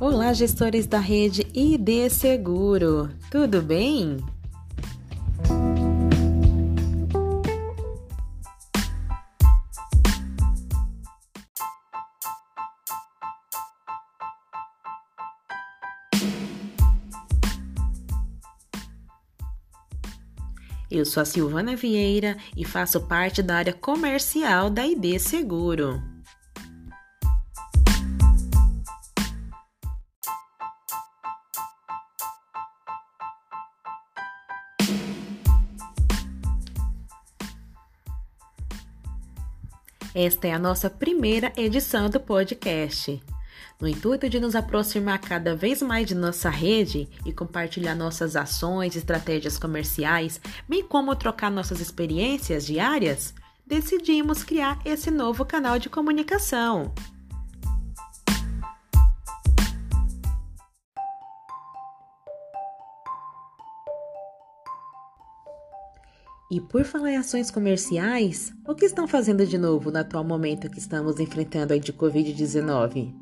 Olá, 0.00 0.32
gestores 0.32 0.86
da 0.86 1.00
rede 1.00 1.44
ID 1.52 2.08
Seguro, 2.08 3.10
tudo 3.32 3.60
bem? 3.60 4.18
Eu 20.88 21.04
sou 21.04 21.24
a 21.24 21.26
Silvana 21.26 21.74
Vieira 21.74 22.36
e 22.56 22.64
faço 22.64 23.00
parte 23.00 23.42
da 23.42 23.56
área 23.56 23.72
comercial 23.72 24.70
da 24.70 24.86
ID 24.86 25.18
Seguro. 25.18 26.00
Esta 40.20 40.48
é 40.48 40.52
a 40.52 40.58
nossa 40.58 40.90
primeira 40.90 41.52
edição 41.56 42.10
do 42.10 42.18
podcast. 42.18 43.22
No 43.80 43.86
intuito 43.86 44.28
de 44.28 44.40
nos 44.40 44.56
aproximar 44.56 45.20
cada 45.20 45.54
vez 45.54 45.80
mais 45.80 46.08
de 46.08 46.14
nossa 46.16 46.50
rede 46.50 47.08
e 47.24 47.32
compartilhar 47.32 47.94
nossas 47.94 48.34
ações 48.34 48.96
estratégias 48.96 49.56
comerciais, 49.56 50.40
bem 50.68 50.82
como 50.82 51.14
trocar 51.14 51.52
nossas 51.52 51.80
experiências 51.80 52.66
diárias, 52.66 53.32
decidimos 53.64 54.42
criar 54.42 54.80
esse 54.84 55.08
novo 55.08 55.44
canal 55.44 55.78
de 55.78 55.88
comunicação. 55.88 56.92
E 66.50 66.62
por 66.62 66.82
falar 66.82 67.12
em 67.12 67.16
ações 67.18 67.50
comerciais, 67.50 68.54
o 68.66 68.74
que 68.74 68.86
estão 68.86 69.06
fazendo 69.06 69.44
de 69.44 69.58
novo 69.58 69.90
no 69.90 69.98
atual 69.98 70.24
momento 70.24 70.70
que 70.70 70.78
estamos 70.78 71.20
enfrentando 71.20 71.74
aí 71.74 71.80
de 71.80 71.92
Covid-19? 71.92 73.14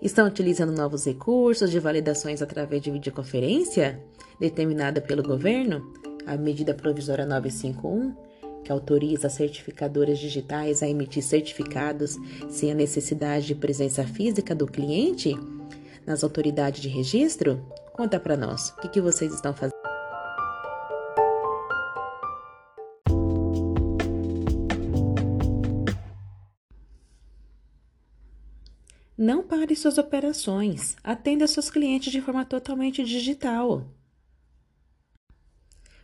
Estão 0.00 0.28
utilizando 0.28 0.70
novos 0.70 1.04
recursos 1.04 1.68
de 1.68 1.80
validações 1.80 2.40
através 2.40 2.80
de 2.82 2.92
videoconferência, 2.92 4.00
determinada 4.38 5.00
pelo 5.00 5.24
governo, 5.24 5.92
a 6.24 6.36
medida 6.36 6.72
provisória 6.72 7.26
951, 7.26 8.14
que 8.62 8.70
autoriza 8.70 9.28
certificadoras 9.28 10.20
digitais 10.20 10.84
a 10.84 10.88
emitir 10.88 11.24
certificados 11.24 12.16
sem 12.48 12.70
a 12.70 12.76
necessidade 12.76 13.44
de 13.44 13.56
presença 13.56 14.04
física 14.04 14.54
do 14.54 14.68
cliente 14.68 15.34
nas 16.06 16.22
autoridades 16.22 16.80
de 16.80 16.88
registro? 16.88 17.60
Conta 17.92 18.20
para 18.20 18.36
nós, 18.36 18.68
o 18.70 18.82
que, 18.82 18.88
que 18.88 19.00
vocês 19.00 19.34
estão 19.34 19.52
fazendo? 19.52 19.75
Não 29.18 29.42
pare 29.42 29.74
suas 29.74 29.96
operações. 29.96 30.94
Atenda 31.02 31.46
seus 31.46 31.70
clientes 31.70 32.12
de 32.12 32.20
forma 32.20 32.44
totalmente 32.44 33.02
digital. 33.02 33.88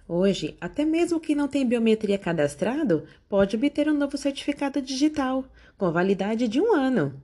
Hoje, 0.09 0.57
até 0.59 0.85
mesmo 0.85 1.21
quem 1.21 1.37
não 1.37 1.47
tem 1.47 1.67
biometria 1.67 2.19
cadastrado 2.19 3.07
pode 3.29 3.55
obter 3.55 3.87
um 3.87 3.97
novo 3.97 4.17
certificado 4.17 4.81
digital 4.81 5.45
com 5.77 5.93
validade 5.93 6.49
de 6.49 6.59
um 6.59 6.75
ano. 6.75 7.23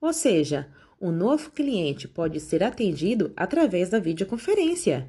Ou 0.00 0.12
seja, 0.12 0.72
um 0.98 1.10
novo 1.10 1.50
cliente 1.50 2.08
pode 2.08 2.40
ser 2.40 2.62
atendido 2.62 3.30
através 3.36 3.90
da 3.90 3.98
videoconferência. 3.98 5.06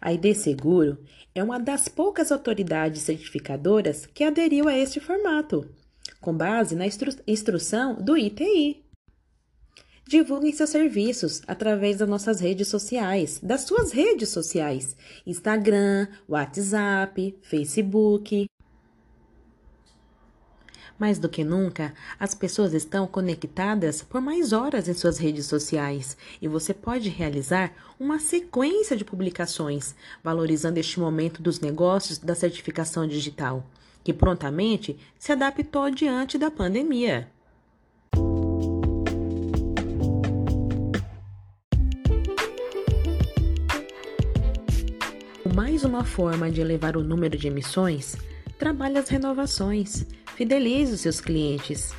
A 0.00 0.12
ID 0.12 0.34
Seguro 0.34 0.98
é 1.34 1.42
uma 1.42 1.58
das 1.58 1.86
poucas 1.86 2.32
autoridades 2.32 3.02
certificadoras 3.02 4.06
que 4.06 4.24
aderiu 4.24 4.68
a 4.68 4.76
este 4.76 4.98
formato, 4.98 5.68
com 6.20 6.36
base 6.36 6.74
na 6.74 6.86
instru 6.86 7.12
instrução 7.26 7.94
do 7.94 8.16
ITI. 8.16 8.87
Divulguem 10.08 10.54
seus 10.54 10.70
serviços 10.70 11.42
através 11.46 11.98
das 11.98 12.08
nossas 12.08 12.40
redes 12.40 12.68
sociais, 12.68 13.38
das 13.42 13.60
suas 13.60 13.92
redes 13.92 14.30
sociais: 14.30 14.96
Instagram, 15.26 16.08
WhatsApp, 16.26 17.36
Facebook. 17.42 18.48
Mais 20.98 21.18
do 21.18 21.28
que 21.28 21.44
nunca, 21.44 21.92
as 22.18 22.34
pessoas 22.34 22.72
estão 22.72 23.06
conectadas 23.06 24.00
por 24.00 24.22
mais 24.22 24.54
horas 24.54 24.88
em 24.88 24.94
suas 24.94 25.18
redes 25.18 25.44
sociais 25.44 26.16
e 26.40 26.48
você 26.48 26.72
pode 26.72 27.10
realizar 27.10 27.74
uma 28.00 28.18
sequência 28.18 28.96
de 28.96 29.04
publicações 29.04 29.94
valorizando 30.24 30.78
este 30.78 30.98
momento 30.98 31.42
dos 31.42 31.60
negócios 31.60 32.16
da 32.16 32.34
certificação 32.34 33.06
digital, 33.06 33.62
que 34.02 34.14
prontamente 34.14 34.98
se 35.18 35.32
adaptou 35.32 35.90
diante 35.90 36.38
da 36.38 36.50
pandemia. 36.50 37.30
Mais 45.54 45.84
uma 45.84 46.04
forma 46.04 46.50
de 46.50 46.60
elevar 46.60 46.96
o 46.96 47.02
número 47.02 47.36
de 47.36 47.48
emissões, 47.48 48.16
trabalhe 48.58 48.98
as 48.98 49.08
renovações, 49.08 50.06
fidelize 50.36 50.92
os 50.92 51.00
seus 51.00 51.20
clientes. 51.20 51.92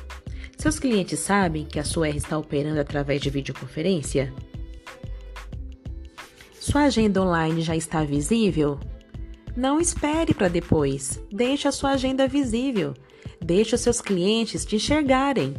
Seus 0.56 0.78
clientes 0.78 1.18
sabem 1.18 1.64
que 1.64 1.78
a 1.78 1.84
sua 1.84 2.08
R 2.08 2.18
está 2.18 2.36
operando 2.38 2.80
através 2.80 3.20
de 3.20 3.30
videoconferência? 3.30 4.32
Sua 6.58 6.84
agenda 6.84 7.22
online 7.22 7.62
já 7.62 7.74
está 7.74 8.04
visível? 8.04 8.78
Não 9.56 9.80
espere 9.80 10.34
para 10.34 10.48
depois. 10.48 11.20
Deixe 11.32 11.66
a 11.66 11.72
sua 11.72 11.92
agenda 11.92 12.28
visível. 12.28 12.94
Deixe 13.42 13.74
os 13.74 13.80
seus 13.80 14.00
clientes 14.00 14.64
te 14.64 14.76
enxergarem. 14.76 15.54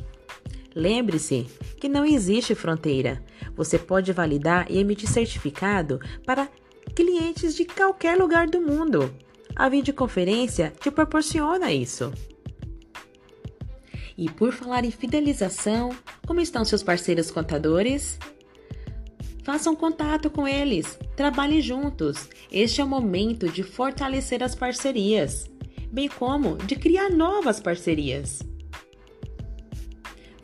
Lembre-se 0.74 1.48
que 1.80 1.90
não 1.90 2.06
existe 2.06 2.56
fronteira. 2.56 3.22
Você 3.56 3.78
pode 3.78 4.14
validar 4.14 4.68
e 4.70 4.78
emitir 4.78 5.10
certificado 5.10 6.00
para 6.26 6.48
clientes 6.96 7.56
de 7.56 7.66
qualquer 7.66 8.18
lugar 8.18 8.48
do 8.48 8.62
mundo. 8.62 9.14
A 9.56 9.70
videoconferência 9.70 10.74
te 10.80 10.90
proporciona 10.90 11.72
isso. 11.72 12.12
E 14.18 14.30
por 14.30 14.52
falar 14.54 14.86
em 14.86 14.92
fidelização, 14.92 15.90
como 16.28 16.42
estão 16.42 16.64
seus 16.64 16.84
parceiros 16.84 17.32
contadores? 17.32 18.20
Façam 19.44 19.76
contato 19.76 20.30
com 20.30 20.48
eles, 20.48 21.00
trabalhem 21.16 21.62
juntos. 21.62 22.30
Este 22.52 22.82
é 22.82 22.84
o 22.84 22.88
momento 22.88 23.50
de 23.50 23.64
fortalecer 23.64 24.44
as 24.44 24.54
parcerias, 24.54 25.50
bem 25.92 26.08
como 26.08 26.58
de 26.58 26.76
criar 26.76 27.10
novas 27.10 27.60
parcerias. 27.60 28.44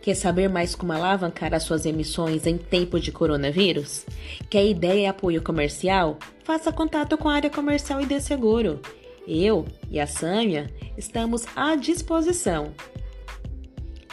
Quer 0.03 0.17
saber 0.17 0.49
mais 0.49 0.75
como 0.75 0.93
alavancar 0.93 1.55
as 1.55 1.63
suas 1.63 1.87
emissões 1.87 2.45
em 2.45 2.59
tempo 2.59 2.99
de 2.99 3.13
coronavírus? 3.13 4.05
Quer 4.51 4.67
ideia 4.67 5.03
e 5.03 5.07
apoio 5.07 5.41
comercial? 5.41 6.19
Faça 6.43 6.73
contato 6.73 7.17
com 7.17 7.29
a 7.29 7.35
área 7.35 7.49
comercial 7.49 8.01
ID 8.01 8.21
Seguro. 8.21 8.81
Eu 9.27 9.65
e 9.89 10.01
a 10.01 10.07
Sâmia 10.07 10.69
estamos 10.99 11.45
à 11.55 11.77
disposição. 11.77 12.73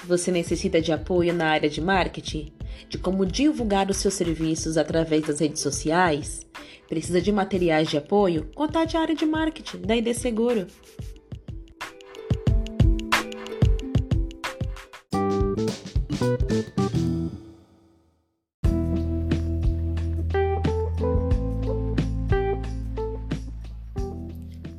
Você 0.04 0.31
necessita 0.31 0.80
de 0.80 0.92
apoio 0.92 1.34
na 1.34 1.48
área 1.48 1.69
de 1.69 1.81
marketing? 1.81 2.54
De 2.88 2.98
como 2.98 3.25
divulgar 3.25 3.89
os 3.89 3.98
seus 3.98 4.13
serviços 4.13 4.77
através 4.77 5.24
das 5.24 5.39
redes 5.39 5.62
sociais? 5.62 6.45
Precisa 6.88 7.21
de 7.21 7.31
materiais 7.31 7.89
de 7.89 7.98
apoio? 7.98 8.50
Contate 8.56 8.98
a 8.98 9.01
área 9.01 9.16
de 9.16 9.25
marketing 9.25 9.81
da 9.81 9.95
ID 9.95 10.13
Seguro. 10.13 10.68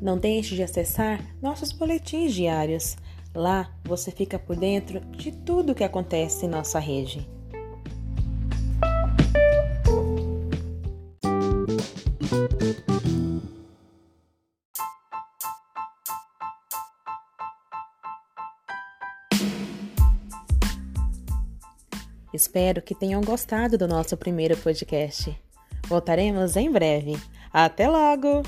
Não 0.01 0.19
deixe 0.19 0.57
de 0.57 0.63
acessar 0.63 1.21
nossos 1.41 1.71
boletins 1.71 2.35
diários. 2.35 2.97
Lá 3.33 3.73
você 3.85 4.11
fica 4.11 4.39
por 4.39 4.57
dentro 4.57 4.99
de 5.11 5.31
tudo 5.31 5.71
o 5.71 5.75
que 5.75 5.85
acontece 5.85 6.47
em 6.47 6.49
nossa 6.49 6.81
rede. 6.81 7.29
Espero 22.33 22.81
que 22.81 22.95
tenham 22.95 23.21
gostado 23.21 23.77
do 23.77 23.89
nosso 23.89 24.17
primeiro 24.17 24.57
podcast. 24.57 25.37
Voltaremos 25.87 26.57
em 26.57 26.71
breve. 26.71 27.19
Até 27.53 27.89
logo! 27.89 28.43